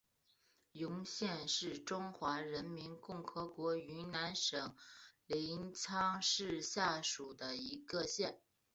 [0.71, 4.75] 云县是中华人民共和国云南省
[5.27, 8.41] 临沧市下属的一个县。